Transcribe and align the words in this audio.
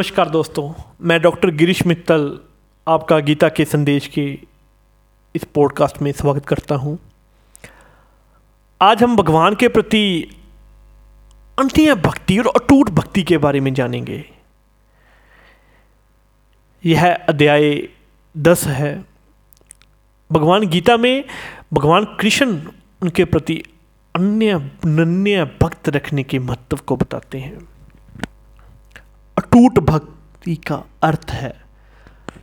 नमस्कार 0.00 0.28
दोस्तों, 0.28 0.72
मैं 1.02 1.22
डॉक्टर 1.22 1.50
गिरीश 1.50 1.86
मित्तल 1.86 2.40
आपका 2.88 3.18
गीता 3.18 3.48
के 3.48 3.64
संदेश 3.64 4.06
के 4.06 4.38
इस 5.34 5.44
पॉडकास्ट 5.44 6.02
में 6.02 6.12
स्वागत 6.12 6.46
करता 6.46 6.74
हूँ। 6.74 6.98
आज 8.82 9.02
हम 9.02 9.16
भगवान 9.16 9.54
के 9.54 9.68
प्रति 9.68 10.36
अंतिम 11.58 11.94
भक्ति 11.94 12.38
और 12.38 12.46
अटूट 12.46 12.90
भक्ति 12.90 13.22
के 13.22 13.38
बारे 13.38 13.60
में 13.60 13.74
जानेंगे। 13.74 14.24
यह 16.84 17.14
अध्याय 17.14 17.88
दस 18.36 18.64
है। 18.64 19.04
भगवान 20.32 20.66
गीता 20.66 20.96
में 20.96 21.24
भगवान 21.72 22.04
कृष्ण 22.04 22.62
उनके 23.02 23.24
प्रति 23.24 23.62
अन्य 24.16 24.70
नन्य 24.86 25.44
भक्त 25.62 25.88
रखने 25.88 26.22
के 26.22 26.38
महत्व 26.38 26.76
को 26.76 26.96
बताते 26.96 27.38
हैं। 27.38 27.79
अटूट 29.52 29.78
भक्ति 29.78 30.54
का 30.56 30.84
अर्थ 31.02 31.30
है। 31.30 31.52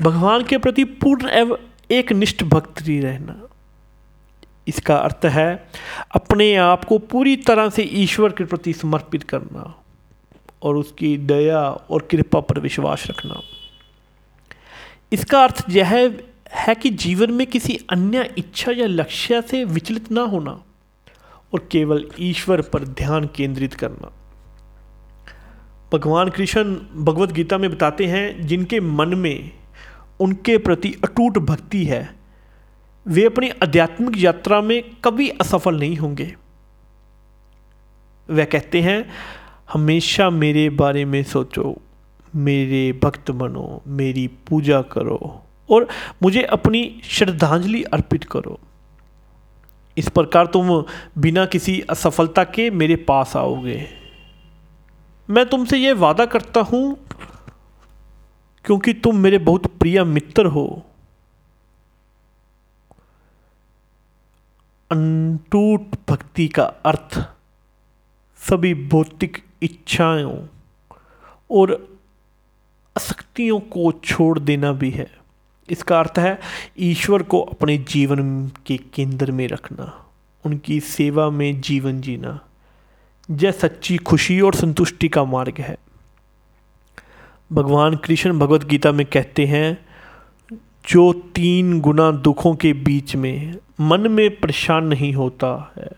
भगवान 0.00 0.42
के 0.44 0.58
प्रति 0.58 0.84
पूर्ण 0.84 1.28
एवं 1.28 1.56
एक 1.90 2.12
निष्ठ 2.12 2.42
भक्ति 2.44 2.98
रहना। 3.00 3.48
इसका 4.68 4.96
अर्थ 4.96 5.24
है, 5.26 5.68
अपने 6.14 6.54
आप 6.56 6.84
को 6.84 6.98
पूरी 6.98 7.36
तरह 7.36 7.70
से 7.70 7.82
ईश्वर 7.82 8.32
के 8.32 8.44
प्रति 8.44 8.72
समर्पित 8.72 9.22
करना 9.22 9.74
और 10.62 10.76
उसकी 10.76 11.16
दया 11.16 11.60
और 11.60 12.08
कृपा 12.10 12.40
पर 12.40 12.60
विश्वास 12.60 13.06
रखना। 13.06 13.40
इसका 15.12 15.42
अर्थ 15.44 15.64
यह 15.70 16.20
है 16.54 16.74
कि 16.74 16.90
जीवन 16.90 17.32
में 17.32 17.46
किसी 17.46 17.78
अन्य 17.90 18.34
इच्छा 18.38 18.72
या 18.72 18.86
लक्ष्य 18.86 19.42
से 19.42 19.64
विचलित 19.64 20.10
ना 20.12 20.22
होना 20.22 20.62
और 21.54 21.68
केवल 21.72 22.08
ईश्वर 22.20 22.60
पर 22.62 22.84
ध्यान 22.84 23.30
केंद्रित 23.36 23.74
करना। 23.74 24.12
भगवान 25.92 26.28
कृष्ण 26.28 26.64
भगवत 27.04 27.32
गीता 27.32 27.58
में 27.58 27.70
बताते 27.70 28.06
हैं, 28.06 28.46
जिनके 28.46 28.80
मन 28.80 29.14
में 29.14 29.50
उनके 30.20 30.58
प्रति 30.58 30.94
अटूट 31.04 31.38
भक्ति 31.38 31.84
है, 31.84 32.14
वे 33.06 33.24
अपनी 33.24 33.48
आध्यात्मिक 33.48 34.14
यात्रा 34.16 34.60
में 34.60 34.82
कभी 35.04 35.28
असफल 35.28 35.78
नहीं 35.78 35.96
होंगे। 35.96 36.36
वह 38.30 38.44
कहते 38.44 38.80
हैं, 38.80 39.10
हमेशा 39.72 40.30
मेरे 40.30 40.70
बारे 40.70 41.04
में 41.04 41.22
सोचो, 41.22 41.82
मेरे 42.36 43.00
भक्त 43.02 43.30
बनो, 43.30 43.82
मेरी 43.86 44.26
पूजा 44.26 44.82
करो 44.82 45.42
और 45.70 45.88
मुझे 46.22 46.42
अपनी 46.42 47.00
श्रद्धांजलि 47.04 47.82
अर्पित 47.82 48.24
करो। 48.24 48.60
इस 49.98 50.08
प्रकार 50.08 50.46
तुम 50.46 50.84
बिना 51.18 51.46
किसी 51.46 51.80
असफलता 51.90 52.44
के 52.44 52.70
मेरे 52.70 52.96
पास 52.96 53.36
आओगे। 53.36 53.99
मैं 55.30 55.44
तुमसे 55.48 55.78
यह 55.78 55.94
वादा 55.94 56.24
करता 56.26 56.60
हूँ, 56.60 56.96
क्योंकि 58.64 58.92
तुम 58.94 59.16
मेरे 59.16 59.38
बहुत 59.38 59.66
प्रिय 59.78 60.02
मित्र 60.04 60.46
हो। 60.46 60.66
अनटूट 64.90 65.96
भक्ति 66.08 66.48
का 66.48 66.64
अर्थ, 66.86 67.18
सभी 68.40 68.74
भौतिक 68.88 69.42
इच्छाओं 69.62 70.36
और 71.50 71.72
आसक्तियों 72.96 73.60
को 73.60 73.90
छोड़ 74.04 74.38
देना 74.38 74.72
भी 74.72 74.90
है। 74.90 75.10
इसका 75.68 75.98
अर्थ 76.00 76.18
है, 76.18 76.38
ईश्वर 76.78 77.22
को 77.22 77.40
अपने 77.42 77.78
जीवन 77.78 78.48
के 78.66 78.76
केंद्र 78.94 79.32
में 79.32 79.46
रखना, 79.48 79.92
उनकी 80.44 80.80
सेवा 80.80 81.30
में 81.30 81.60
जीवन 81.60 82.00
जीना। 82.00 82.38
यह 83.30 83.50
सच्ची 83.50 83.96
खुशी 83.96 84.40
और 84.40 84.54
संतुष्टि 84.54 85.08
का 85.08 85.24
मार्ग 85.24 85.54
है। 85.58 85.78
भगवान 87.52 87.96
कृष्ण 87.96 88.38
भगवत 88.38 88.64
गीता 88.64 88.92
में 88.92 89.06
कहते 89.06 89.46
हैं, 89.46 89.78
जो 90.88 91.12
तीन 91.12 91.80
गुना 91.80 92.10
दुखों 92.10 92.54
के 92.54 92.72
बीच 92.72 93.16
में 93.16 93.56
मन 93.80 94.00
में 94.00 94.40
परेशान 94.40 94.84
नहीं 94.84 95.14
होता 95.14 95.72
है, 95.76 95.88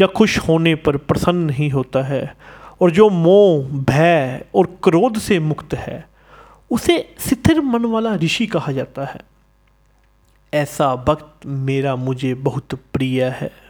या 0.00 0.06
खुश 0.06 0.38
होने 0.38 0.74
पर 0.74 0.96
प्रसन्न 0.96 1.36
नहीं 1.36 1.70
होता 1.70 2.02
है, 2.02 2.36
और 2.80 2.90
जो 2.90 3.08
मोह, 3.08 3.68
भय 3.68 4.44
और 4.54 4.78
क्रोध 4.82 5.18
से 5.18 5.38
मुक्त 5.38 5.74
है, 5.74 6.08
उसे 6.70 7.14
स्थिर 7.18 7.60
मन 7.60 7.84
वाला 7.84 8.14
ऋषि 8.14 8.46
कहा 8.46 8.72
जाता 8.72 9.04
है। 9.04 9.20
ऐसा 10.54 10.94
वक्त 10.94 11.46
मेरा 11.46 11.96
मुझे 11.96 12.34
बहुत 12.34 12.74
प्रिय 12.74 13.24
है। 13.24 13.63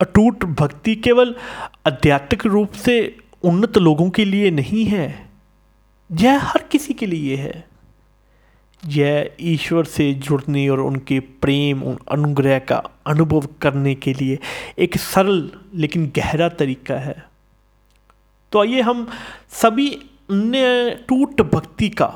अटूट 0.00 0.44
भक्ति 0.44 0.94
केवल 0.94 1.36
आध्यात्मिक 1.86 2.46
रूप 2.46 2.72
से 2.72 3.18
उन्नत 3.42 3.78
लोगों 3.78 4.10
के 4.10 4.24
लिए 4.24 4.50
नहीं 4.50 4.84
है। 4.84 5.30
यह 6.12 6.38
हर 6.42 6.62
किसी 6.62 6.94
के 6.94 7.06
लिए 7.06 7.36
है। 7.36 7.68
यह 8.86 9.30
ईश्वर 9.40 9.84
से 9.84 10.14
जुड़ने 10.14 10.68
और 10.68 10.80
उनके 10.80 11.20
प्रेम 11.20 11.82
और 11.82 11.98
अनुग्रह 12.10 12.58
का 12.58 12.82
अनुभव 13.06 13.48
करने 13.62 13.94
के 13.94 14.14
लिए 14.14 14.38
एक 14.78 14.96
सरल 14.96 15.50
लेकिन 15.74 16.12
गहरा 16.16 16.48
तरीका 16.48 16.94
है। 16.94 17.28
तो 18.52 18.60
आइए 18.60 18.80
हम 18.80 19.08
सभी 19.48 19.90
अन्य 20.30 20.90
टूट 21.08 21.42
भक्ति 21.42 21.88
का 21.88 22.06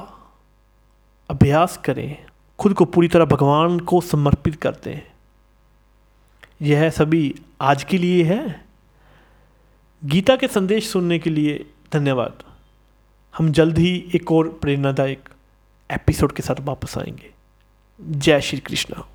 अभ्यास 1.30 1.76
करें। 1.76 2.24
खुद 2.58 2.72
को 2.72 2.84
पूरी 2.84 3.08
तरह 3.08 3.24
भगवान 3.24 3.78
को 3.78 4.00
समर्पित 4.00 4.54
करते 4.54 4.90
हैं। 4.90 5.11
यह 6.62 6.90
सभी 6.90 7.34
आज 7.60 7.84
के 7.84 7.98
लिए 7.98 8.24
है। 8.24 8.64
गीता 10.04 10.36
के 10.36 10.48
संदेश 10.48 10.88
सुनने 10.88 11.18
के 11.18 11.30
लिए 11.30 11.66
धन्यवाद। 11.92 12.42
हम 13.38 13.52
जल्द 13.52 13.78
ही 13.78 14.10
एक 14.14 14.32
और 14.32 14.48
प्रेरणादायक 14.48 15.28
एपिसोड 15.90 16.32
के 16.32 16.42
साथ 16.42 16.60
वापस 16.60 16.98
आएँगे। 16.98 17.30
जय 18.00 18.40
श्री 18.40 18.58
कृष्णा। 18.58 19.11